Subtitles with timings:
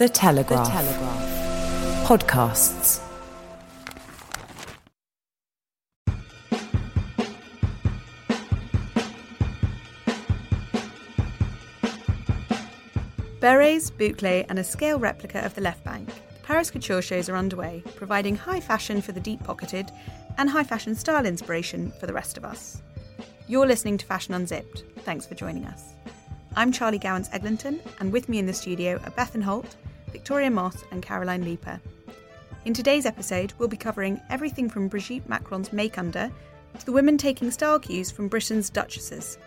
[0.00, 0.66] The Telegraph.
[0.66, 2.08] The Telegraph.
[2.08, 3.00] Podcasts.
[13.40, 16.08] Berets, bouclés, and a scale replica of the left bank.
[16.44, 19.92] Paris couture shows are underway, providing high fashion for the deep pocketed
[20.38, 22.80] and high fashion style inspiration for the rest of us.
[23.48, 24.82] You're listening to Fashion Unzipped.
[25.00, 25.92] Thanks for joining us.
[26.56, 29.76] I'm Charlie Gowans Eglinton, and with me in the studio are Bethan Holt,
[30.12, 31.80] Victoria Moss, and Caroline Leaper.
[32.64, 36.30] In today's episode, we'll be covering everything from Brigitte Macron's make under
[36.78, 39.38] to the women taking style cues from Britain's duchesses.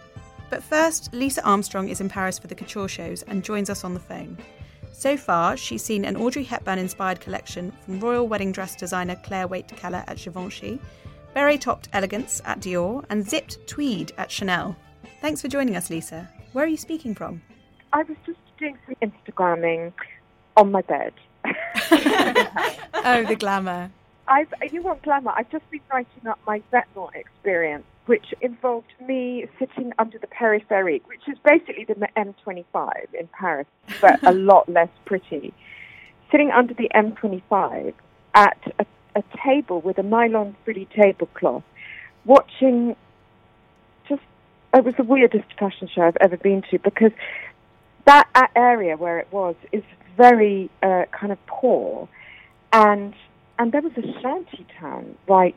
[0.49, 3.93] But first, Lisa Armstrong is in Paris for the couture shows and joins us on
[3.93, 4.37] the phone.
[4.91, 9.47] So far, she's seen an Audrey Hepburn inspired collection from royal wedding dress designer Clare
[9.47, 10.79] Waight Keller at Givenchy,
[11.33, 14.75] beret topped elegance at Dior, and zipped tweed at Chanel.
[15.21, 16.29] Thanks for joining us, Lisa.
[16.51, 17.41] Where are you speaking from?
[17.91, 19.93] I was just doing some Instagramming
[20.57, 21.13] on my bed.
[21.45, 23.91] oh, the glamour.
[24.27, 25.33] I've, you want glamour?
[25.35, 31.05] I've just been writing up my Vêtements experience, which involved me sitting under the Périphérique,
[31.07, 33.67] which is basically the M25 in Paris,
[33.99, 35.53] but a lot less pretty.
[36.31, 37.93] Sitting under the M25
[38.33, 41.63] at a, a table with a nylon frilly tablecloth,
[42.25, 42.95] watching
[44.07, 44.21] just,
[44.73, 47.11] it was the weirdest fashion show I've ever been to because
[48.05, 49.83] that area where it was is
[50.17, 52.07] very uh, kind of poor,
[52.71, 53.13] and
[53.59, 55.55] and there was a shanty town right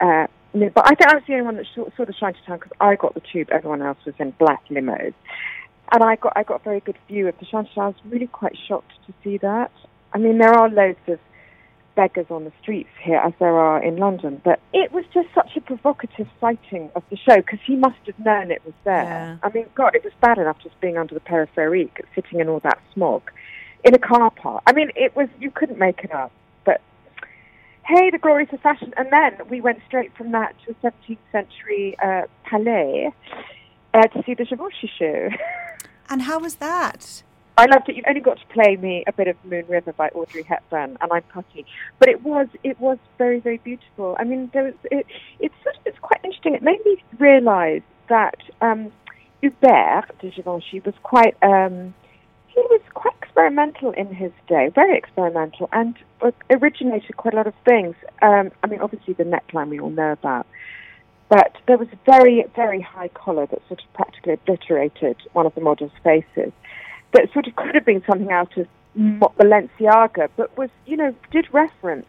[0.00, 0.70] uh, near.
[0.70, 2.72] But I think I was the only one that saw, saw the shanty town because
[2.80, 3.48] I got the tube.
[3.50, 5.14] Everyone else was in black limos,
[5.92, 7.84] and I got I got a very good view of the shanty town.
[7.84, 9.72] I was really quite shocked to see that.
[10.12, 11.18] I mean, there are loads of
[11.94, 14.40] beggars on the streets here as there are in London.
[14.42, 18.18] But it was just such a provocative sighting of the show because he must have
[18.18, 19.02] known it was there.
[19.04, 19.36] Yeah.
[19.42, 22.60] I mean, God, it was bad enough just being under the peripherique, sitting in all
[22.60, 23.30] that smog
[23.84, 24.62] in a car park.
[24.66, 26.32] I mean, it was you couldn't make it up.
[26.64, 26.80] But
[27.86, 31.18] hey, the glories of fashion, and then we went straight from that to a 17th
[31.32, 33.12] century uh, palais
[33.94, 35.30] uh, to see the Givenchy show.
[36.12, 37.22] And how was that?
[37.56, 37.94] I loved it.
[37.94, 41.12] You only got to play me a bit of Moon River by Audrey Hepburn, and
[41.12, 41.64] I'm putty.
[42.00, 44.16] But it was it was very very beautiful.
[44.18, 45.06] I mean, there was it.
[45.38, 46.54] It's sort of it's quite interesting.
[46.54, 48.90] It made me realise that um,
[49.40, 51.94] Hubert de Givenchy was quite um,
[52.54, 55.96] he was quite experimental in his day, very experimental, and
[56.50, 57.94] originated quite a lot of things.
[58.22, 60.46] Um, I mean, obviously the neckline we all know about.
[61.28, 65.54] But there was a very, very high collar that sort of practically obliterated one of
[65.54, 66.52] the model's faces
[67.12, 71.46] that sort of could have been something out of Balenciaga, but was, you know, did
[71.52, 72.06] reference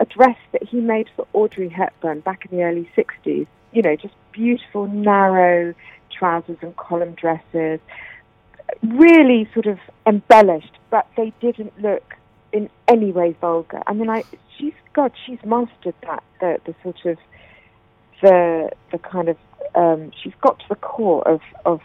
[0.00, 3.46] a dress that he made for Audrey Hepburn back in the early 60s.
[3.72, 5.74] You know, just beautiful, narrow
[6.10, 7.80] trousers and column dresses,
[8.82, 12.14] really sort of embellished, but they didn't look
[12.52, 13.82] in any way vulgar.
[13.86, 14.24] I mean, I
[14.56, 17.18] she's God, she's mastered that the the sort of
[18.20, 19.36] the the kind of
[19.74, 21.80] um, she's got to the core of of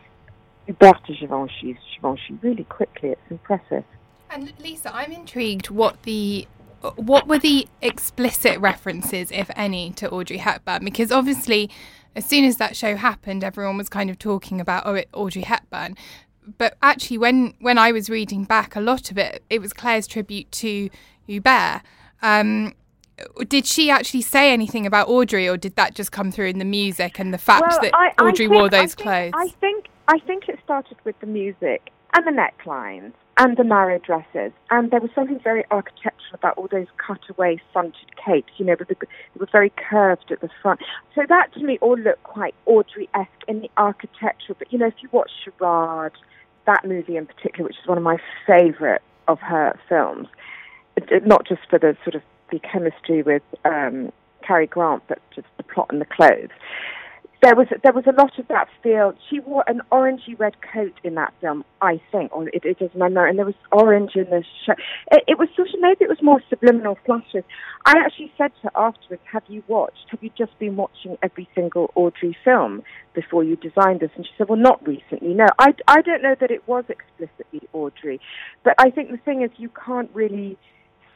[0.65, 3.09] Hubert de Givenchy's Givenchy really quickly.
[3.09, 3.83] It's impressive.
[4.29, 6.47] And Lisa, I'm intrigued what the
[6.95, 10.83] what were the explicit references, if any, to Audrey Hepburn?
[10.83, 11.69] Because obviously,
[12.15, 15.43] as soon as that show happened, everyone was kind of talking about oh, it, Audrey
[15.43, 15.95] Hepburn.
[16.57, 20.07] But actually, when when I was reading back, a lot of it it was Clare's
[20.07, 20.89] tribute to
[21.25, 21.81] Hubert.
[22.21, 22.73] Um,
[23.47, 26.65] did she actually say anything about Audrey, or did that just come through in the
[26.65, 29.31] music and the fact well, that I, Audrey think, wore those I think, clothes?
[29.35, 33.99] I think I think it started with the music and the necklines and the narrow
[33.99, 34.51] dresses.
[34.69, 38.95] And there was something very architectural about all those cutaway fronted capes, you know, they
[39.37, 40.79] were very curved at the front.
[41.13, 44.55] So that to me all looked quite Audrey-esque in the architecture.
[44.57, 46.13] But, you know, if you watch Charade,
[46.67, 50.27] that movie in particular, which is one of my favourite of her films,
[51.25, 52.21] not just for the sort of
[52.51, 54.11] the chemistry with um,
[54.45, 56.51] Cary Grant, but just the plot and the clothes
[57.41, 59.13] there was there was a lot of that feel.
[59.29, 62.89] She wore an orangey red coat in that film, I think, or it, it is
[62.95, 64.79] memory, and there was orange in the shirt.
[65.11, 67.43] It, it was sort of maybe it was more subliminal flashes.
[67.85, 70.07] I actually said to her afterwards, "Have you watched?
[70.09, 72.81] Have you just been watching every single Audrey film
[73.13, 75.35] before you designed this?" And she said, "Well, not recently.
[75.35, 78.19] No, I I don't know that it was explicitly Audrey,
[78.63, 80.57] but I think the thing is you can't really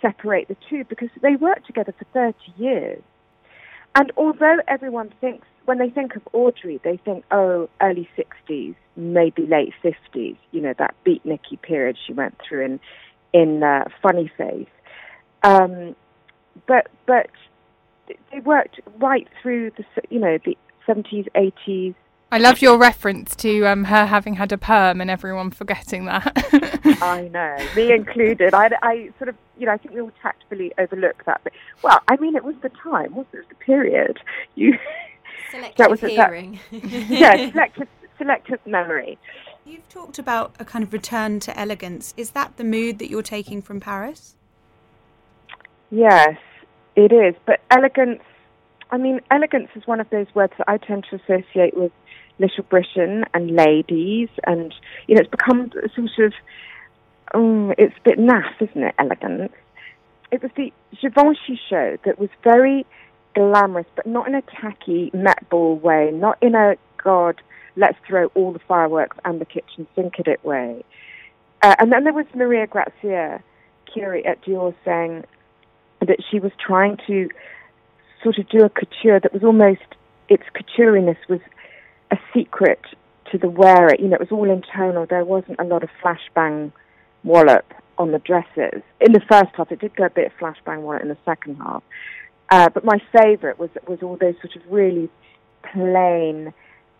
[0.01, 3.01] separate the two because they worked together for thirty years."
[3.93, 9.45] And although everyone thinks when they think of Audrey, they think, oh, early 60s, maybe
[9.45, 12.79] late 50s, you know, that beatniky period she went through in,
[13.33, 14.67] in uh, Funny Face.
[15.43, 15.95] Um,
[16.67, 17.29] but, but
[18.31, 21.95] they worked right through the, you know, the 70s, 80s.
[22.33, 26.31] I love your reference to um, her having had a perm and everyone forgetting that.
[27.01, 28.53] I know, me included.
[28.53, 31.41] I, I sort of, you know, I think we all tactfully overlook that.
[31.43, 31.51] But
[31.83, 33.37] well, I mean, it was the time, wasn't it?
[33.37, 34.19] It was the period.
[34.55, 34.77] You
[35.51, 36.59] Selective that was hearing.
[36.71, 37.87] That, yeah, selective,
[38.17, 39.17] selective memory.
[39.65, 42.13] You've talked about a kind of return to elegance.
[42.17, 44.35] Is that the mood that you're taking from Paris?
[45.91, 46.37] Yes,
[46.95, 47.35] it is.
[47.45, 48.21] But elegance,
[48.89, 51.91] I mean, elegance is one of those words that I tend to associate with
[52.39, 54.73] Little Britain and ladies, and
[55.07, 56.33] you know, it's become sort of,
[57.35, 58.95] um, it's a bit naff, isn't it?
[58.97, 59.51] Elegance.
[60.31, 60.71] It was the
[61.01, 62.85] Givenchy show that was very
[63.33, 67.41] glamorous, but not in a tacky Met Ball way, not in a God,
[67.75, 70.83] let's throw all the fireworks and the kitchen sink at it way.
[71.61, 73.41] Uh, and then there was Maria Grazia
[73.87, 75.23] Chiuri at Dior saying
[75.99, 77.29] that she was trying to
[78.23, 79.81] sort of do a couture that was almost,
[80.29, 81.39] its couturieriness was
[82.11, 82.81] a secret
[83.31, 83.95] to the wearer.
[83.97, 85.05] You know, it was all internal.
[85.05, 86.71] There wasn't a lot of flashbang
[87.23, 88.81] wallop on the dresses.
[88.99, 91.83] In the first half, it did go a bit flashbang wallop in the second half.
[92.51, 95.09] Uh, but my favourite was was all those sort of really
[95.73, 96.53] plain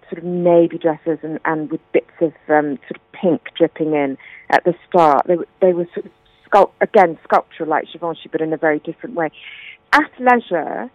[0.09, 4.18] sort of navy dresses and, and with bits of um, sort of pink dripping in
[4.50, 5.25] at the start.
[5.27, 6.12] They, were, they were sort of
[6.50, 9.30] sculpt, again sculptural like Givenchy, but in a very different way.
[9.94, 10.89] Athleisure,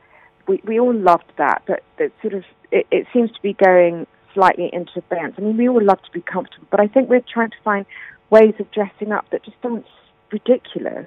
[0.49, 4.07] we we all loved that, but it sort of it, it seems to be going
[4.33, 5.35] slightly into abeyance.
[5.37, 7.85] I mean, we all love to be comfortable, but I think we're trying to find
[8.31, 9.87] ways of dressing up that just aren't
[10.31, 11.07] ridiculous.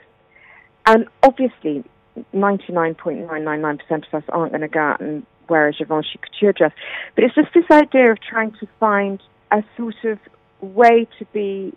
[0.86, 1.84] And obviously,
[2.34, 6.72] 99.999% of us aren't going to go out and wear a Givenchy couture dress.
[7.16, 9.22] But it's just this idea of trying to find
[9.52, 10.20] a sort of
[10.62, 11.74] way to be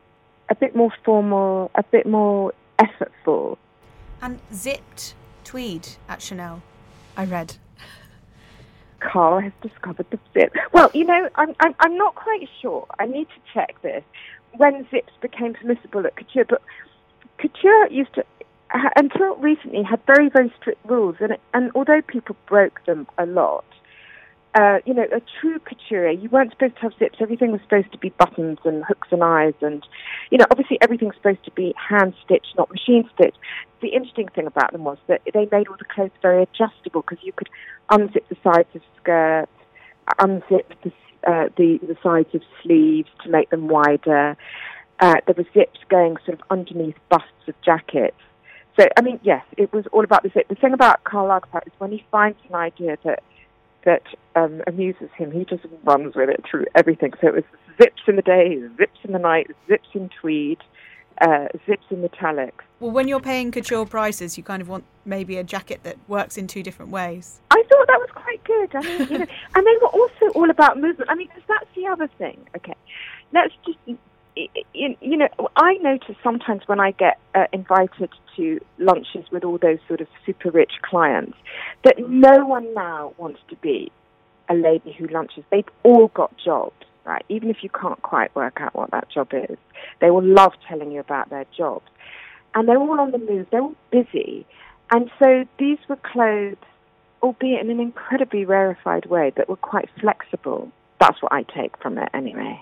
[0.49, 3.56] a bit more formal, a bit more effortful.
[4.21, 6.62] And zipped tweed at Chanel,
[7.17, 7.56] I read.
[9.00, 10.55] Karl has discovered the zip.
[10.73, 12.87] Well, you know, I'm, I'm, I'm not quite sure.
[12.99, 14.05] I need to check this.
[14.56, 16.62] When zips became permissible at couture, but
[17.38, 18.25] couture used to
[18.97, 23.65] until recently had very very strict rules, and and although people broke them a lot,
[24.55, 27.19] uh, you know, a true couture, you weren't supposed to have zips.
[27.21, 29.87] Everything was supposed to be buttons and hooks and eyes, and
[30.31, 33.39] you know, obviously everything's supposed to be hand stitched, not machine stitched.
[33.81, 37.25] The interesting thing about them was that they made all the clothes very adjustable because
[37.25, 37.49] you could
[37.91, 39.53] unzip the sides of skirts,
[40.19, 40.93] unzip the
[41.27, 44.37] uh, the the sides of sleeves to make them wider.
[45.00, 48.17] Uh, there were zips going sort of underneath busts of jackets.
[48.79, 50.33] So, I mean, yes, it was all about this.
[50.49, 53.23] The thing about Karl Lagerfeld is when he finds an idea that
[53.85, 54.02] that
[54.37, 57.12] um, amuses him, he just runs with it through everything.
[57.21, 57.45] So it was
[57.81, 60.59] zips in the day, zips in the night, zips in tweed,
[61.21, 62.62] uh, zips in metallics.
[62.81, 66.37] Well, when you're paying couture prices, you kind of want maybe a jacket that works
[66.37, 67.41] in two different ways.
[67.50, 68.75] I thought that was quite good.
[68.75, 71.11] I mean, you know, and they were also all about movement.
[71.11, 72.38] I mean, because that's the other thing.
[72.57, 72.75] Okay,
[73.33, 73.79] let's just
[74.37, 79.79] you, know, I notice sometimes when I get uh, invited to lunches with all those
[79.87, 81.37] sort of super rich clients
[81.85, 83.93] that no one now wants to be
[84.49, 85.45] a lady who lunches.
[85.51, 87.25] They've all got jobs, right?
[87.29, 89.59] Even if you can't quite work out what that job is,
[90.01, 91.87] they will love telling you about their jobs.
[92.55, 94.47] And they're all on the move, they're all busy.
[94.91, 96.57] And so these were clothes,
[97.23, 100.71] albeit in an incredibly rarefied way, that were quite flexible.
[101.01, 102.61] That's what I take from it anyway.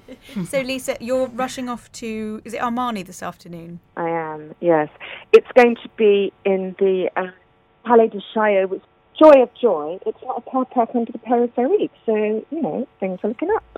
[0.46, 3.80] so, Lisa, you're rushing off to, is it Armani this afternoon?
[3.96, 4.88] I am, yes.
[5.32, 7.30] It's going to be in the uh,
[7.84, 8.82] Palais de Chaillot, which
[9.18, 9.98] joy of joy.
[10.06, 13.72] It's not a car park under the Peripherie, so, you know, things are looking up.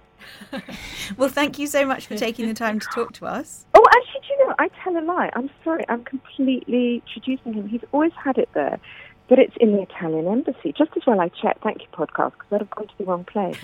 [1.16, 3.66] well, thank you so much for taking the time to talk to us.
[3.74, 5.30] Oh, actually, do you know, I tell a lie.
[5.34, 5.84] I'm sorry.
[5.88, 7.68] I'm completely traducing him.
[7.68, 8.80] He's always had it there.
[9.28, 10.74] But it's in the Italian embassy.
[10.76, 11.62] Just as well I checked.
[11.62, 13.56] Thank you, podcast, because I'd have gone to the wrong place.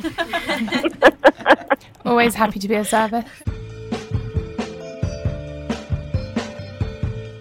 [2.05, 3.25] Always happy to be of service.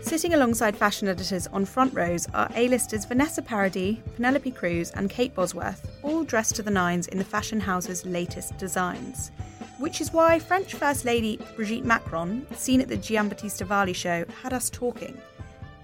[0.10, 5.34] Sitting alongside fashion editors on front rows are A-listers Vanessa Paradis, Penelope Cruz, and Kate
[5.34, 9.32] Bosworth, all dressed to the nines in the fashion house's latest designs.
[9.78, 14.52] Which is why French First Lady Brigitte Macron, seen at the Giambattista Valli show, had
[14.52, 15.16] us talking.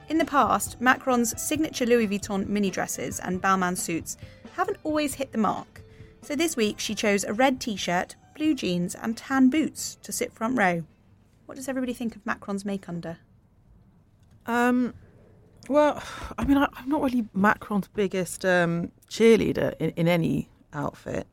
[0.07, 4.17] In the past, Macron's signature Louis Vuitton mini dresses and Balmain suits
[4.55, 5.81] haven't always hit the mark.
[6.21, 10.11] So this week she chose a red t shirt, blue jeans, and tan boots to
[10.11, 10.83] sit front row.
[11.47, 13.17] What does everybody think of Macron's make under?
[14.45, 14.93] Um,
[15.69, 16.01] well,
[16.37, 21.25] I mean, I, am not really Macron's biggest um, cheerleader in, in, any outfit.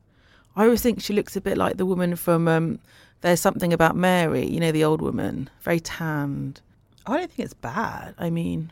[0.55, 2.79] I always think she looks a bit like the woman from um,
[3.21, 6.61] There's Something About Mary, you know, the old woman, very tanned.
[7.05, 8.15] I don't think it's bad.
[8.17, 8.71] I mean,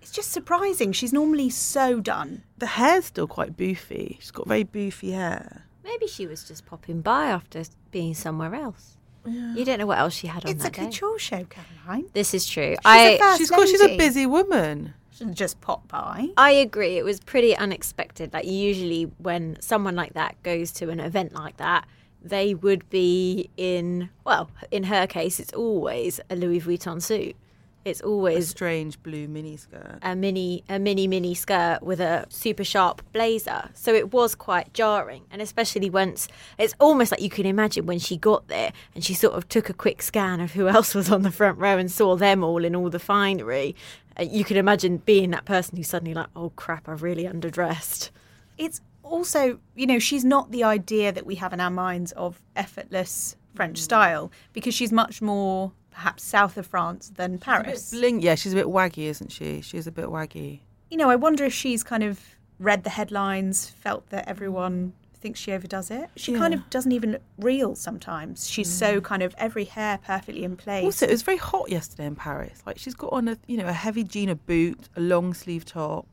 [0.00, 0.92] it's just surprising.
[0.92, 2.44] She's normally so done.
[2.58, 4.20] The hair's still quite boofy.
[4.20, 5.66] She's got very boofy hair.
[5.84, 8.96] Maybe she was just popping by after being somewhere else.
[9.24, 9.54] Yeah.
[9.54, 10.82] You don't know what else she had on it's that day.
[10.82, 12.06] It's a couture show, Caroline.
[12.12, 12.70] This is true.
[12.70, 14.94] She's I, she's got, she's a busy woman.
[15.10, 16.28] She not just pop by.
[16.36, 16.96] I agree.
[16.98, 18.32] It was pretty unexpected.
[18.32, 21.86] Like usually when someone like that goes to an event like that,
[22.20, 27.36] they would be in well, in her case, it's always a Louis Vuitton suit.
[27.84, 29.98] It's always a strange blue mini skirt.
[30.02, 33.70] A mini a mini mini skirt with a super sharp blazer.
[33.74, 35.24] So it was quite jarring.
[35.30, 39.14] And especially once it's almost like you can imagine when she got there and she
[39.14, 41.90] sort of took a quick scan of who else was on the front row and
[41.90, 43.74] saw them all in all the finery.
[44.18, 48.10] Uh, you can imagine being that person who's suddenly like, "Oh crap, I've really underdressed."
[48.58, 52.40] It's also, you know, she's not the idea that we have in our minds of
[52.54, 53.82] effortless French mm.
[53.82, 57.90] style because she's much more perhaps south of France than Paris.
[57.90, 59.60] Bling- yeah, she's a bit waggy, isn't she?
[59.60, 60.60] She's a bit waggy.
[60.90, 62.20] You know, I wonder if she's kind of
[62.58, 66.10] read the headlines, felt that everyone thinks she overdoes it.
[66.16, 66.38] She yeah.
[66.38, 68.50] kind of doesn't even look real sometimes.
[68.50, 68.78] She's mm.
[68.78, 70.84] so kind of every hair perfectly in place.
[70.84, 72.62] Also, it was very hot yesterday in Paris.
[72.66, 75.64] Like she's got on a you know a heavy jean, a boot, a long sleeve
[75.64, 76.06] top,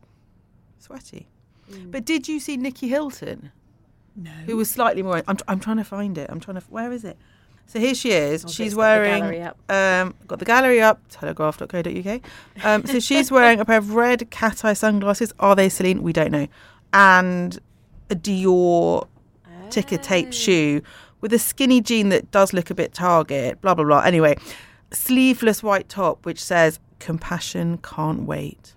[0.78, 1.28] sweaty.
[1.70, 1.92] Mm.
[1.92, 3.52] But did you see Nicky Hilton?
[4.16, 4.32] No.
[4.46, 5.24] Who was slightly more.
[5.28, 6.30] I'm, I'm trying to find it.
[6.30, 6.66] I'm trying to.
[6.70, 7.18] Where is it?
[7.70, 8.46] So here she is.
[8.46, 9.44] Oh, she's wearing.
[9.70, 11.08] Um, got the gallery up.
[11.10, 12.22] Telegraph.co.uk.
[12.66, 15.32] Um, so she's wearing a pair of red cat eye sunglasses.
[15.40, 16.02] Are they Celine?
[16.02, 16.48] We don't know.
[16.94, 17.60] And
[18.10, 19.08] a Dior oh.
[19.70, 20.82] ticker tape shoe
[21.22, 23.62] with a skinny jean that does look a bit Target.
[23.62, 24.00] Blah blah blah.
[24.00, 24.36] Anyway,
[24.90, 28.74] sleeveless white top which says "Compassion can't wait."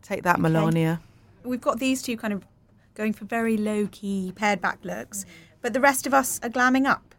[0.00, 0.42] Take that, okay.
[0.42, 1.02] Melania.
[1.44, 2.46] We've got these two kind of
[2.94, 5.26] going for very low key pared back looks,
[5.60, 7.10] but the rest of us are glamming up.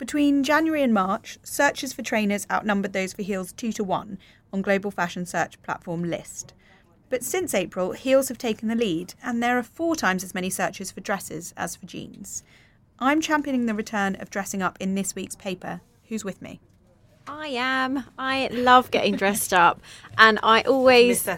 [0.00, 4.16] Between January and March, searches for trainers outnumbered those for heels 2 to 1
[4.50, 6.54] on global fashion search platform Lyst.
[7.10, 10.48] But since April, heels have taken the lead, and there are four times as many
[10.48, 12.42] searches for dresses as for jeans.
[12.98, 15.82] I'm championing the return of dressing up in this week's paper.
[16.08, 16.60] Who's with me?
[17.26, 18.04] I am.
[18.18, 19.82] I love getting dressed up,
[20.16, 21.28] and I always.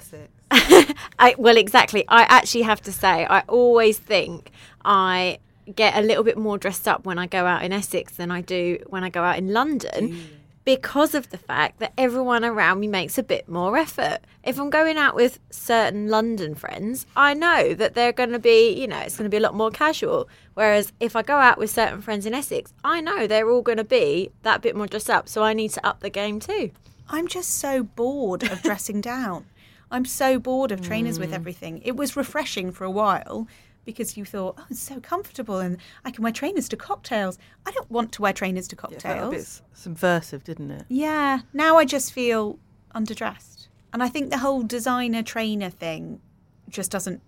[0.52, 2.04] I, well, exactly.
[2.06, 4.52] I actually have to say, I always think
[4.84, 5.40] I
[5.74, 8.40] get a little bit more dressed up when I go out in Essex than I
[8.40, 10.38] do when I go out in London.
[10.64, 14.18] Because of the fact that everyone around me makes a bit more effort.
[14.44, 18.70] If I'm going out with certain London friends, I know that they're going to be,
[18.70, 20.28] you know, it's going to be a lot more casual.
[20.54, 23.78] Whereas if I go out with certain friends in Essex, I know they're all going
[23.78, 25.28] to be that bit more dressed up.
[25.28, 26.70] So I need to up the game too.
[27.08, 29.46] I'm just so bored of dressing down.
[29.90, 31.22] I'm so bored of trainers mm.
[31.22, 31.82] with everything.
[31.84, 33.48] It was refreshing for a while
[33.84, 37.38] because you thought, oh, it's so comfortable and I can wear trainers to cocktails.
[37.66, 39.02] I don't want to wear trainers to cocktails.
[39.04, 40.84] Yeah, a bit subversive, didn't it?
[40.88, 41.40] Yeah.
[41.52, 42.58] Now I just feel
[42.94, 43.68] underdressed.
[43.92, 46.20] And I think the whole designer trainer thing
[46.68, 47.20] just doesn't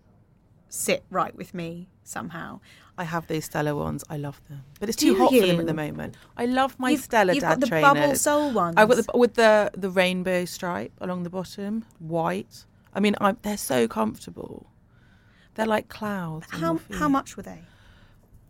[0.69, 2.61] sit right with me somehow.
[2.97, 4.05] I have these Stella ones.
[4.09, 5.41] I love them, but it's too hot you?
[5.41, 6.17] for them at the moment.
[6.37, 7.93] I love my you've, Stella you've dad got the trainers.
[7.93, 8.75] bubble sole ones.
[8.77, 12.65] I've got the with the the rainbow stripe along the bottom, white.
[12.95, 14.67] I mean, I'm, they're so comfortable.
[15.55, 16.47] They're like clouds.
[16.51, 17.61] How how much were they?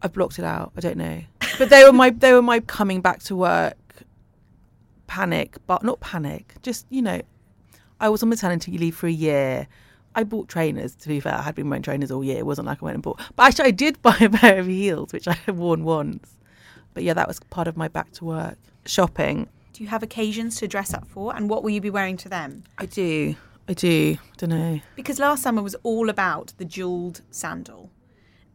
[0.03, 0.73] I've blocked it out.
[0.77, 1.23] I don't know.
[1.59, 3.77] But they were my they were my coming back to work
[5.07, 6.55] panic, but not panic.
[6.63, 7.21] Just you know,
[8.01, 9.69] I was on maternity leave for a year.
[10.17, 10.95] I bought trainers.
[10.97, 12.39] To be fair, I had been wearing trainers all year.
[12.39, 13.21] It wasn't like I went and bought.
[13.37, 16.37] But actually, I did buy a pair of heels, which I had worn once.
[16.95, 19.49] But yeah, that was part of my back to work shopping.
[19.73, 22.29] Do you have occasions to dress up for, and what will you be wearing to
[22.29, 22.63] them?
[22.79, 23.35] I do.
[23.69, 24.17] I do.
[24.21, 24.81] I don't know.
[24.97, 27.91] Because last summer was all about the jewelled sandal.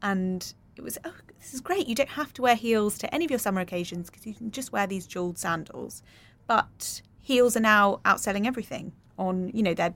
[0.02, 1.88] And it was, oh, this is great.
[1.88, 4.52] You don't have to wear heels to any of your summer occasions because you can
[4.52, 6.04] just wear these jewelled sandals.
[6.48, 9.96] But heels are now outselling everything on, you know, they're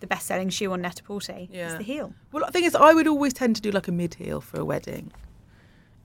[0.00, 1.72] the best selling shoe on Net-a-Porter Yeah.
[1.72, 2.14] is the heel.
[2.32, 4.58] Well, the thing is, I would always tend to do like a mid heel for
[4.58, 5.12] a wedding,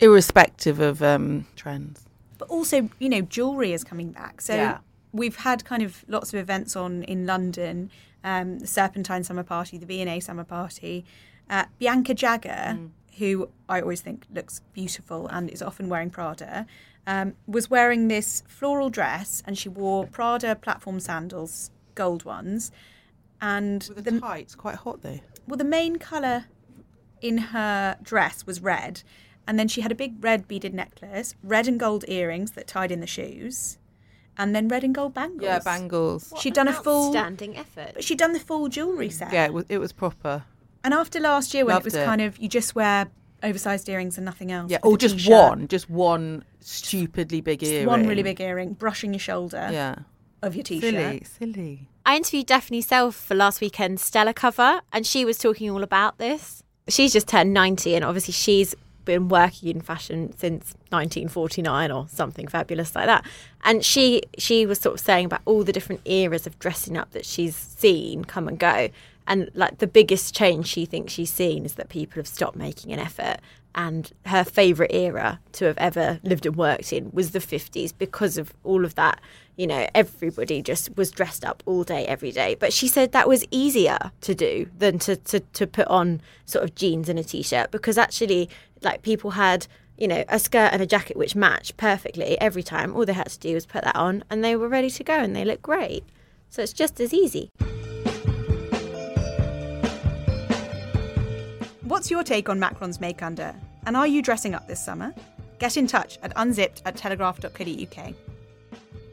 [0.01, 2.05] irrespective of um, trends.
[2.37, 4.41] But also, you know, jewellery is coming back.
[4.41, 4.79] So Yeah.
[5.15, 7.89] We've had kind of lots of events on in London,
[8.23, 11.05] um, the Serpentine Summer Party, the V&A Summer Party.
[11.49, 12.77] Uh, Bianca Jagger,
[13.17, 16.65] who I always think looks beautiful and is often wearing Prada,
[17.07, 22.71] um, was wearing this floral dress and she wore Prada platform sandals, gold ones.
[23.39, 25.19] And With the tights, quite hot though.
[25.47, 26.45] well, the main colour
[27.21, 29.03] in her dress was red,
[29.47, 32.91] and then she had a big red beaded necklace, red and gold earrings that tied
[32.91, 33.77] in the shoes,
[34.37, 35.41] and then red and gold bangles.
[35.43, 36.33] Yeah, bangles.
[36.39, 37.91] She'd done a full standing effort.
[37.95, 39.31] but she'd done the full jewellery set.
[39.33, 40.43] Yeah, it was, it was proper.
[40.83, 42.05] And after last year, when Loved it was it.
[42.05, 43.07] kind of you just wear
[43.43, 44.71] oversized earrings and nothing else.
[44.71, 47.87] Yeah, or just t-shirt, one, just one stupidly big just earring.
[47.87, 49.95] one really big earring, brushing your shoulder Yeah.
[50.41, 50.93] of your t-shirt.
[50.93, 51.23] Silly,
[51.53, 51.89] silly.
[52.05, 56.17] I interviewed Daphne Selfe for last weekend's Stella cover, and she was talking all about
[56.19, 56.61] this.
[56.87, 58.75] She's just turned 90, and obviously she's
[59.05, 63.25] been working in fashion since 1949 or something fabulous like that.
[63.63, 67.11] And she she was sort of saying about all the different eras of dressing up
[67.11, 68.89] that she's seen come and go.
[69.27, 72.91] And like the biggest change she thinks she's seen is that people have stopped making
[72.91, 73.37] an effort.
[73.73, 78.37] And her favourite era to have ever lived and worked in was the 50s because
[78.37, 79.19] of all of that.
[79.57, 82.55] You know, everybody just was dressed up all day, every day.
[82.55, 86.65] But she said that was easier to do than to, to, to put on sort
[86.65, 88.49] of jeans and a t shirt because actually,
[88.81, 92.93] like, people had, you know, a skirt and a jacket which matched perfectly every time.
[92.93, 95.13] All they had to do was put that on and they were ready to go
[95.13, 96.03] and they looked great.
[96.49, 97.49] So it's just as easy.
[101.83, 103.55] What's your take on Macron's make under?
[103.85, 105.13] And are you dressing up this summer?
[105.59, 108.13] Get in touch at unzipped at telegraph.co.uk.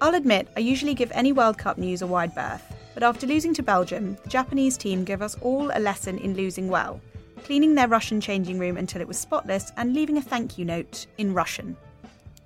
[0.02, 3.54] I'll admit, I usually give any World Cup news a wide berth, but after losing
[3.54, 7.00] to Belgium, the Japanese team gave us all a lesson in losing well,
[7.44, 11.06] cleaning their Russian changing room until it was spotless and leaving a thank you note
[11.18, 11.76] in Russian.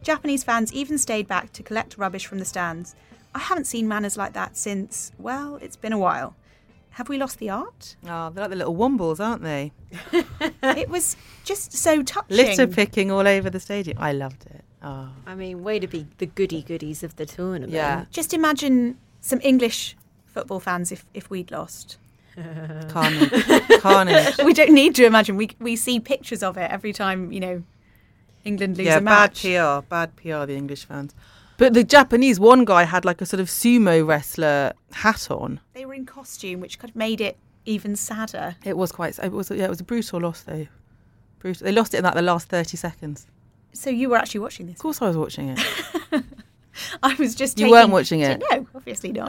[0.02, 2.94] Japanese fans even stayed back to collect rubbish from the stands.
[3.34, 6.36] I haven't seen manners like that since, well, it's been a while.
[6.90, 7.96] Have we lost the art?
[8.04, 9.72] Oh, they're like the little wombles, aren't they?
[10.62, 12.36] it was just so touching.
[12.36, 13.96] Litter picking all over the stadium.
[13.98, 14.65] I loved it.
[14.82, 15.08] Oh.
[15.26, 17.72] I mean, way to be the goody goodies of the tournament.
[17.72, 18.04] Yeah.
[18.10, 21.98] Just imagine some English football fans if, if we'd lost.
[22.88, 23.80] Carnage.
[23.80, 24.38] Carnage.
[24.44, 25.36] we don't need to imagine.
[25.36, 27.62] We we see pictures of it every time you know
[28.44, 29.42] England lose yeah, a match.
[29.42, 29.88] bad PR.
[29.88, 31.14] Bad PR, the English fans.
[31.58, 35.60] But the Japanese, one guy had like a sort of sumo wrestler hat on.
[35.72, 38.56] They were in costume, which kind of made it even sadder.
[38.64, 39.18] It was quite.
[39.18, 39.50] It was.
[39.50, 40.66] Yeah, it was a brutal loss though.
[41.38, 41.64] Brutal.
[41.64, 43.26] They lost it in like the last thirty seconds.
[43.76, 44.74] So you were actually watching this?
[44.76, 45.60] Of course, I was watching it.
[47.02, 47.58] I was just.
[47.58, 48.42] You taking- weren't watching it?
[48.50, 49.28] No, obviously not.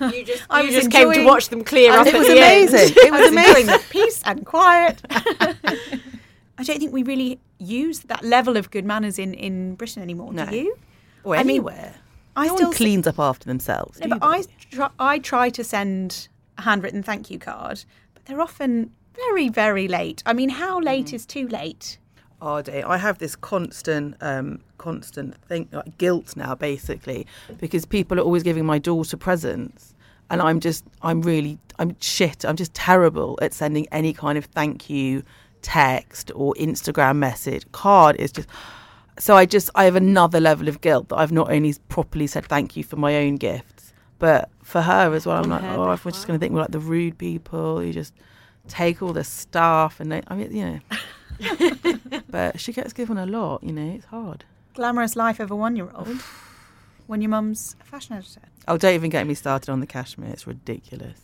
[0.00, 2.14] Oh, You just, I you was just came to watch them clear I up was-
[2.14, 2.38] at it was end.
[2.38, 2.96] amazing.
[2.96, 3.78] It I was was amazing.
[3.90, 5.00] peace and quiet.
[5.10, 10.32] I don't think we really use that level of good manners in, in Britain anymore.
[10.32, 10.46] No.
[10.46, 10.76] Do you?
[11.24, 11.94] Or I mean, anywhere.
[12.36, 13.98] I no still one s- cleans up after themselves.
[14.00, 14.18] No, but?
[14.22, 16.28] I try, I try to send
[16.58, 20.22] a handwritten thank you card, but they're often very, very late.
[20.26, 21.14] I mean, how late Mm.
[21.14, 21.98] is too late?
[22.40, 22.84] Oh, dear.
[22.86, 27.26] I have this constant, um, constant thing, like guilt now, basically,
[27.58, 29.94] because people are always giving my daughter presents,
[30.30, 32.44] and I'm just, I'm really, I'm shit.
[32.44, 35.22] I'm just terrible at sending any kind of thank you
[35.62, 37.64] text or Instagram message.
[37.72, 38.48] Card is just.
[39.16, 42.46] So I just, I have another level of guilt that I've not only properly said
[42.46, 45.40] thank you for my own gifts, but for her as well.
[45.40, 47.92] I'm like, oh, I'm bit just going to think we're like the rude people who
[47.92, 48.12] just
[48.68, 52.20] take all the stuff and they, I mean, you know.
[52.30, 54.44] but she gets given a lot, you know, it's hard.
[54.74, 56.20] Glamorous life of a one-year-old
[57.06, 58.40] when your mum's a fashion editor.
[58.66, 60.30] Oh, don't even get me started on the cashmere.
[60.30, 61.20] It's ridiculous.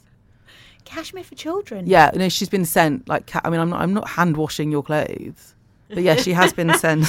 [0.84, 1.86] Cashmere for children.
[1.86, 3.26] Yeah, no, she's been sent like.
[3.26, 3.80] Ca- I mean, I'm not.
[3.80, 5.54] I'm not hand washing your clothes,
[5.88, 7.06] but yeah, she has been sent.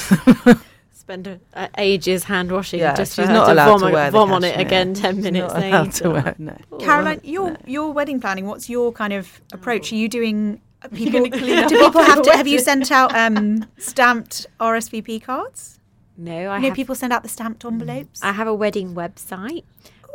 [1.12, 4.06] Spend uh, ages hand washing Yeah, just she's for her not to allowed to wear
[4.12, 6.04] the vom on it again 10 She's minutes not allowed later.
[6.04, 6.36] to wear.
[6.38, 6.58] No.
[6.80, 8.46] Caroline, your your wedding planning.
[8.48, 9.92] What's your kind of approach?
[9.92, 10.62] Are you doing
[10.94, 11.20] people?
[11.20, 12.32] gonna clean do people have to?
[12.32, 15.80] Have you sent out um, stamped RSVP cards?
[16.18, 18.22] No, I You know, have, people send out the stamped envelopes.
[18.24, 19.64] I have a wedding website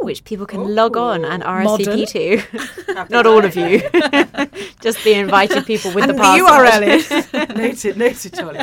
[0.00, 2.06] which people can log on and RSVP Modern.
[2.06, 2.42] to.
[3.10, 3.80] Not all of you,
[4.80, 6.82] just the invited people with and the the password.
[6.82, 7.10] URL is
[7.56, 8.58] noted, noted, Charlie.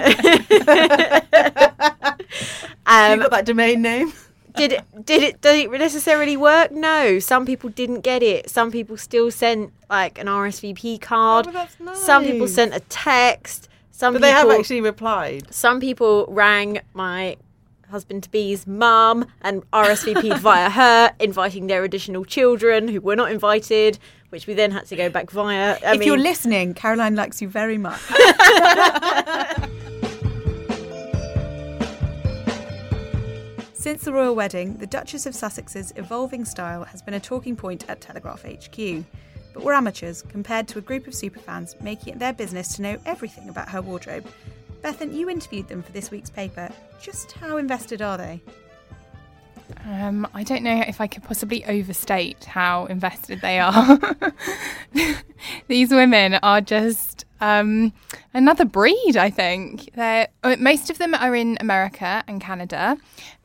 [2.86, 4.14] Um, you got that domain name?
[4.56, 6.72] did it did it did it necessarily work?
[6.72, 7.18] No.
[7.20, 8.50] Some people didn't get it.
[8.50, 11.48] Some people still sent like an RSVP card.
[11.48, 13.70] Oh, but that's Some people sent a text.
[13.92, 15.54] Some But people they have actually replied.
[15.54, 17.38] some people rang my
[17.94, 23.32] husband to be's mum and RSVP'd via her, inviting their additional children who were not
[23.32, 25.78] invited, which we then had to go back via.
[25.86, 28.02] I if mean, you're listening, Caroline likes you very much.
[33.74, 37.86] Since the royal wedding, the Duchess of Sussex's evolving style has been a talking point
[37.90, 39.04] at Telegraph HQ.
[39.54, 42.98] But we're amateurs compared to a group of superfans making it their business to know
[43.06, 44.26] everything about her wardrobe.
[44.84, 46.70] Bethan, you interviewed them for this week's paper.
[47.02, 48.42] Just how invested are they?
[49.86, 54.00] Um, I don't know if I could possibly overstate how invested they are.
[55.68, 57.94] These women are just um,
[58.34, 59.90] another breed, I think.
[59.96, 62.98] They're, uh, most of them are in America and Canada,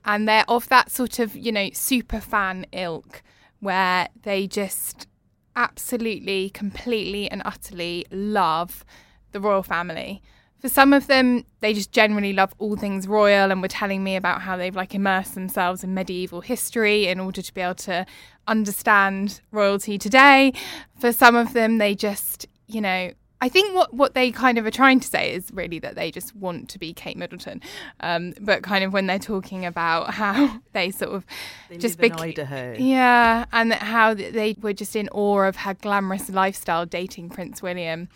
[0.04, 3.22] and they're of that sort of, you know, super fan ilk
[3.60, 5.06] where they just
[5.54, 8.84] absolutely, completely, and utterly love
[9.30, 10.22] the royal family
[10.60, 14.16] for some of them, they just generally love all things royal and were telling me
[14.16, 18.04] about how they've like immersed themselves in medieval history in order to be able to
[18.46, 20.52] understand royalty today.
[20.98, 24.66] For some of them, they just, you know, I think what, what they kind of
[24.66, 27.62] are trying to say is really that they just want to be Kate Middleton,
[28.00, 31.24] um, but kind of when they're talking about how they sort of
[31.68, 36.28] they just live Idaho, yeah, and how they were just in awe of her glamorous
[36.30, 38.08] lifestyle dating Prince William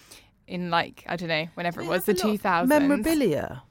[0.46, 2.68] in like I don't know whenever it was the two thousands.
[2.68, 3.62] Memorabilia.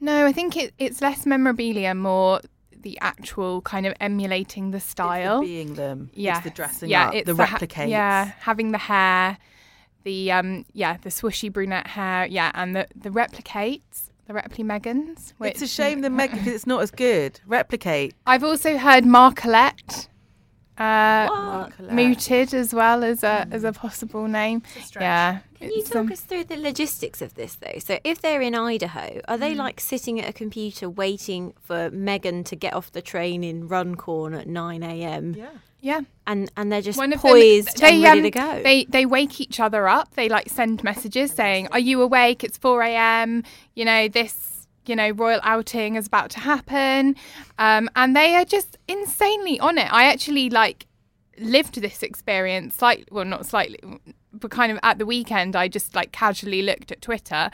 [0.00, 2.40] No, I think it, it's less memorabilia, more
[2.72, 6.10] the actual kind of emulating the style, the being them.
[6.12, 7.88] Yeah, it's the dressing yeah, up, it's the, the replicate.
[7.88, 9.38] yeah, having the hair,
[10.02, 14.08] the um, yeah, the swooshy brunette hair, yeah, and the the replicates.
[14.24, 15.32] The Repli Meghans.
[15.40, 17.40] It's a shame the Meg because it's not as good.
[17.44, 18.14] Replicate.
[18.24, 20.06] I've also heard Marcolette
[20.78, 24.62] uh, mooted as well as a as a possible name.
[24.76, 25.38] A yeah.
[25.58, 27.78] Can you talk um, us through the logistics of this though?
[27.78, 29.58] So if they're in Idaho, are they mm.
[29.58, 34.34] like sitting at a computer waiting for Meghan to get off the train in Runcorn
[34.34, 35.34] at nine a.m.?
[35.34, 35.50] Yeah.
[35.84, 38.62] Yeah, and and they're just One poised them, they, and ready um, to go.
[38.62, 40.14] They they wake each other up.
[40.14, 42.44] They like send messages saying, "Are you awake?
[42.44, 43.42] It's four a.m.
[43.74, 44.51] You know this
[44.86, 47.16] you know, royal outing is about to happen.
[47.58, 49.92] Um, and they are just insanely on it.
[49.92, 50.86] I actually like
[51.38, 53.78] lived this experience slightly, well, not slightly,
[54.32, 57.50] but kind of at the weekend, I just like casually looked at Twitter.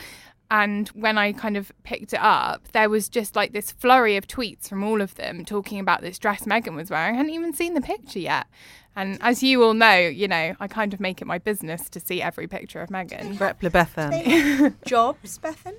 [0.51, 4.27] And when I kind of picked it up, there was just like this flurry of
[4.27, 7.15] tweets from all of them talking about this dress Meghan was wearing.
[7.15, 8.47] I hadn't even seen the picture yet.
[8.97, 12.01] And as you all know, you know, I kind of make it my business to
[12.01, 13.37] see every picture of Meghan.
[13.37, 14.75] Repli Bethan.
[14.87, 15.75] Jobs, Bethan?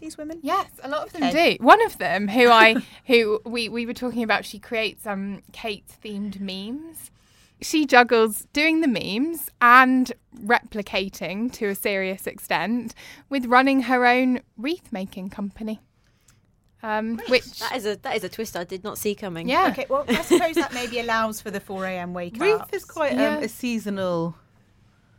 [0.00, 0.40] These women?
[0.42, 1.56] Yes, a lot of them okay.
[1.56, 1.64] do.
[1.64, 5.86] One of them, who I, who we we were talking about, she creates um Kate
[6.02, 7.10] themed memes.
[7.62, 12.94] She juggles doing the memes and replicating to a serious extent
[13.28, 15.80] with running her own wreath making company.
[16.82, 19.48] Um, which that is a that is a twist I did not see coming.
[19.48, 19.68] Yeah.
[19.72, 19.86] Okay.
[19.88, 22.14] Well, I suppose that maybe allows for the four a.m.
[22.14, 22.40] wake up.
[22.40, 23.36] Wreath is quite yeah.
[23.36, 24.34] um, a seasonal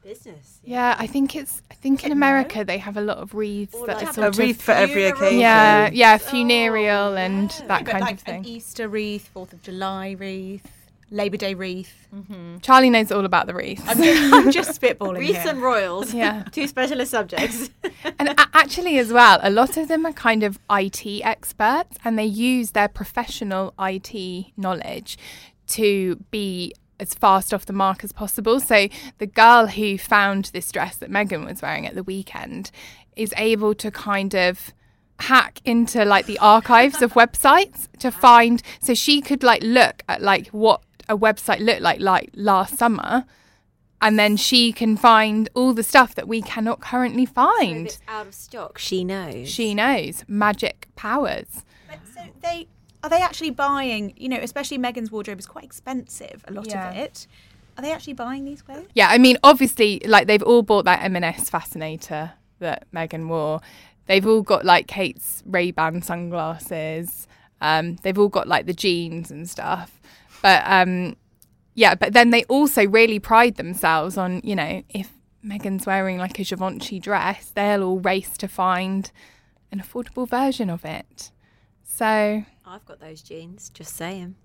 [0.03, 0.59] business.
[0.63, 0.91] Yeah.
[0.91, 1.61] yeah, I think it's.
[1.71, 2.63] I think in America know?
[2.65, 5.39] they have a lot of wreaths or that like are a wreath for every occasion.
[5.39, 7.67] Yeah, yeah, funereal oh, and yeah.
[7.67, 8.39] that kind like of thing.
[8.39, 10.69] An Easter wreath, Fourth of July wreath.
[11.13, 12.07] Labor Day wreath.
[12.15, 12.59] Mm-hmm.
[12.59, 13.83] Charlie knows all about the wreaths.
[13.85, 15.19] I'm just, I'm just spitballing.
[15.19, 16.13] Wreaths and royals.
[16.13, 16.43] Yeah.
[16.51, 17.69] Two specialist subjects.
[18.17, 22.17] and a- actually, as well, a lot of them are kind of IT experts and
[22.17, 25.17] they use their professional IT knowledge
[25.67, 28.59] to be as fast off the mark as possible.
[28.61, 28.87] So
[29.17, 32.71] the girl who found this dress that Meghan was wearing at the weekend
[33.15, 34.71] is able to kind of
[35.19, 40.21] hack into like the archives of websites to find so she could like look at
[40.21, 43.25] like what a website looked like like last summer
[44.01, 47.91] and then she can find all the stuff that we cannot currently find.
[47.91, 49.47] So out of stock, she knows.
[49.47, 51.63] She knows magic powers.
[51.87, 52.67] But, so they
[53.03, 54.13] are they actually buying?
[54.17, 56.43] You know, especially Meghan's wardrobe is quite expensive.
[56.47, 56.89] A lot yeah.
[56.91, 57.27] of it.
[57.77, 58.87] Are they actually buying these clothes?
[58.93, 63.61] Yeah, I mean, obviously, like they've all bought that M&S fascinator that Meghan wore.
[64.07, 67.27] They've all got like Kate's Ray Ban sunglasses.
[67.61, 70.01] Um, they've all got like the jeans and stuff.
[70.41, 71.15] But um,
[71.75, 75.09] yeah, but then they also really pride themselves on, you know, if
[75.45, 79.11] Meghan's wearing like a Givenchy dress, they'll all race to find
[79.71, 81.31] an affordable version of it.
[81.83, 84.35] So I've got those jeans, just saying.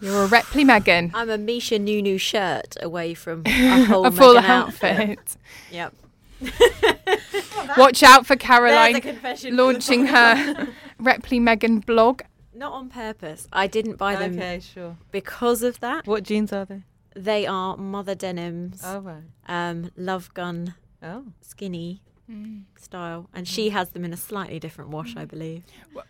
[0.00, 1.10] You're a Repli Meghan.
[1.12, 4.98] I'm a Misha Nonoo shirt away from a whole a full Meghan outfit.
[4.98, 5.36] outfit.
[5.70, 5.94] yep.
[7.76, 9.02] Watch out for Caroline
[9.50, 10.66] launching her
[10.98, 12.22] Repli Meghan blog.
[12.54, 13.48] Not on purpose.
[13.52, 14.32] I didn't buy them.
[14.38, 14.96] Okay, sure.
[15.12, 16.06] Because of that.
[16.06, 16.84] What jeans are they?
[17.14, 18.80] They are mother denims.
[18.82, 19.24] Oh right.
[19.46, 20.74] Um, love gun.
[21.02, 21.26] Oh.
[21.42, 22.62] Skinny mm.
[22.76, 25.62] style, and she has them in a slightly different wash, I believe.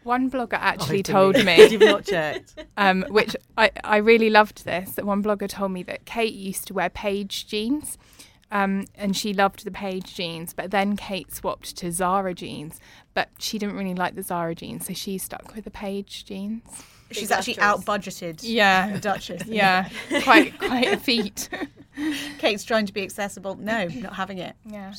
[0.02, 4.92] One blogger actually told me, you've not checked, um, which I I really loved this.
[4.92, 7.98] That one blogger told me that Kate used to wear Paige jeans.
[8.50, 12.78] Um, and she loved the Paige jeans, but then Kate swapped to Zara jeans,
[13.12, 16.62] but she didn't really like the Zara jeans, so she stuck with the Paige jeans.
[17.10, 18.40] She's actually out budgeted.
[18.42, 19.46] Yeah, the Duchess.
[19.46, 19.88] Yeah,
[20.22, 21.48] quite quite a feat.
[22.38, 23.56] Kate's trying to be accessible.
[23.56, 24.56] No, not having it.
[24.66, 24.92] Yeah,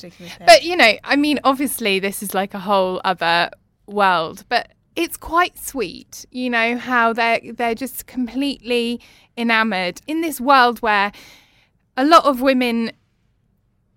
[0.46, 3.50] but you know, I mean, obviously, this is like a whole other
[3.86, 6.24] world, but it's quite sweet.
[6.30, 9.00] You know how they're they're just completely
[9.36, 11.12] enamored in this world where
[11.96, 12.92] a lot of women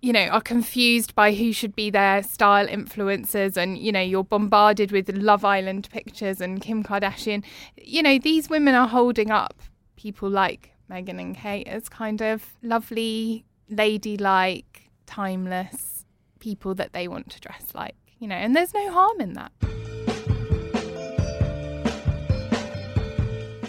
[0.02, 4.24] you know, are confused by who should be their style influencers, and you know, you're
[4.24, 7.44] bombarded with Love Island pictures and Kim Kardashian.
[7.76, 9.60] You know, these women are holding up
[9.96, 16.04] people like Meghan and Kate as kind of lovely, ladylike, timeless
[16.40, 17.96] people that they want to dress like.
[18.18, 19.52] You know, and there's no harm in that.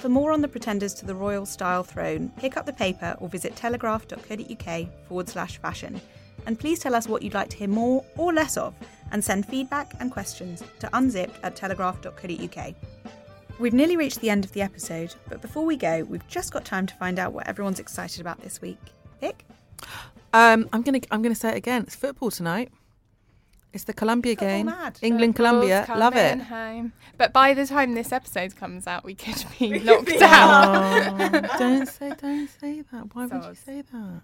[0.01, 3.29] For more on the pretenders to the royal style throne, pick up the paper or
[3.29, 6.01] visit telegraph.co.uk forward slash fashion.
[6.47, 8.73] And please tell us what you'd like to hear more or less of,
[9.11, 12.73] and send feedback and questions to unzipped at telegraph.co.uk.
[13.59, 16.65] We've nearly reached the end of the episode, but before we go, we've just got
[16.65, 18.79] time to find out what everyone's excited about this week.
[19.19, 19.45] Vic?
[20.33, 21.83] Um, I'm gonna I'm gonna say it again.
[21.83, 22.71] It's football tonight.
[23.73, 24.65] It's the Colombia Football game.
[24.65, 24.99] mad.
[25.01, 25.85] England Colombia.
[25.95, 26.39] Love it.
[26.41, 26.91] Home.
[27.17, 31.21] But by the time this episode comes out, we could be locked out.
[31.21, 33.13] Oh, don't say don't say that.
[33.15, 34.21] Why would you say that?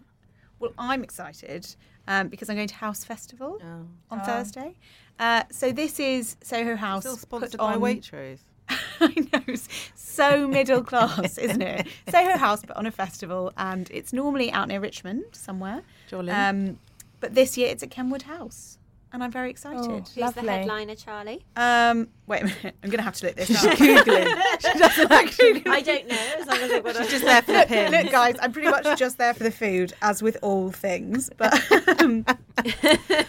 [0.60, 1.76] Well, I'm excited
[2.08, 3.86] um, because I'm going to House Festival Oh.
[4.10, 4.76] on Thursday.
[5.20, 7.04] Uh, so this is Soho House.
[7.04, 8.40] Still sponsored put by on- Waitrose.
[9.00, 9.56] I know,
[9.96, 11.88] so middle class, isn't it?
[12.10, 15.84] Soho House, but on a festival, and it's normally out near Richmond somewhere.
[16.10, 16.32] Jolly.
[16.32, 16.80] Um,
[17.20, 18.78] but this year it's at Kenwood House,
[19.14, 19.80] and I'm very excited.
[19.90, 20.44] Oh, Who's Lovely.
[20.44, 21.46] the headliner, Charlie?
[21.56, 23.78] Um, wait a minute, I'm going to have to look this up.
[23.78, 24.42] Googling.
[24.60, 25.68] she doesn't like Googling.
[25.68, 26.34] I don't know.
[26.40, 27.08] As long as I've got a...
[27.08, 27.92] Just there for the Look, pins.
[27.92, 31.30] look, guys, I'm pretty much just there for the food, as with all things.
[31.38, 32.26] But um,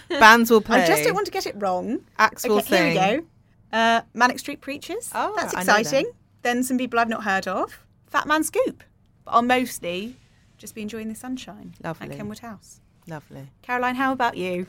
[0.08, 0.82] Bands will play.
[0.82, 2.00] I just don't want to get it wrong.
[2.18, 2.92] Acts will okay, sing.
[2.96, 3.26] here we go.
[3.72, 5.10] Uh, Manic Street Preachers.
[5.14, 6.10] Oh, that's I know exciting.
[6.42, 7.84] Then some people I've not heard of.
[8.06, 8.82] Fat Man Scoop.
[9.24, 10.16] But I'll mostly
[10.56, 12.10] just be enjoying the sunshine Lovely.
[12.10, 12.80] at Kenwood House.
[13.06, 13.48] Lovely.
[13.62, 14.66] Caroline, how about you?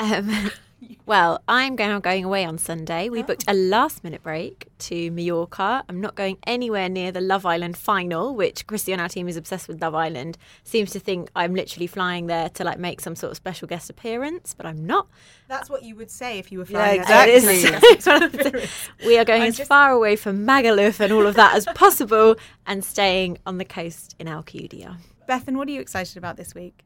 [0.00, 0.50] Um,
[1.06, 3.08] well, I'm now going away on Sunday.
[3.08, 3.22] We oh.
[3.22, 5.84] booked a last minute break to Mallorca.
[5.88, 9.36] I'm not going anywhere near the Love Island final, which Christy on our team is
[9.36, 10.36] obsessed with Love Island.
[10.64, 13.88] Seems to think I'm literally flying there to like make some sort of special guest
[13.88, 15.08] appearance, but I'm not.
[15.48, 18.68] That's what you would say if you were Yeah, flying exactly.
[19.06, 21.66] we are going I'm as just- far away from Magaluf and all of that as
[21.74, 22.36] possible
[22.66, 24.96] and staying on the coast in Alcudia.
[25.28, 26.85] Bethan, what are you excited about this week?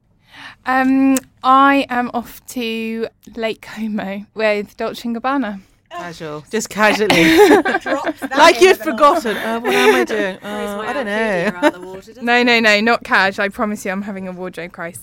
[0.66, 5.60] Um, I am off to Lake Como with Dolce & Gabbana.
[5.90, 6.44] Casual.
[6.50, 7.08] Just casually.
[8.36, 9.36] Like you'd forgotten.
[9.36, 10.36] Uh, what am I doing?
[10.36, 12.22] Uh, I don't know.
[12.22, 13.38] No, no, no, not cash.
[13.38, 15.02] I promise you, I'm having a wardrobe crisis.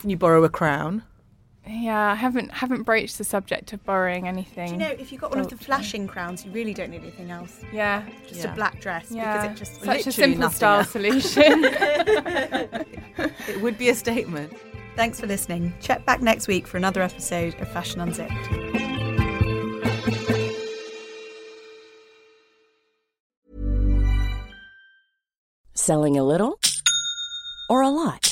[0.00, 1.04] Can you borrow a crown?
[1.66, 4.66] Yeah, I haven't haven't broached the subject of borrowing anything.
[4.66, 7.02] Do you know, if you've got one of the flashing crowns, you really don't need
[7.02, 7.60] anything else.
[7.72, 8.52] Yeah, Just Yeah.
[8.52, 9.46] a black dress yeah.
[9.46, 10.90] because it just Such a simple style else.
[10.90, 11.64] solution.
[13.48, 14.52] It would be a statement.
[14.96, 15.72] Thanks for listening.
[15.80, 18.32] Check back next week for another episode of Fashion Unzipped.
[25.74, 26.58] Selling a little
[27.68, 28.31] or a lot?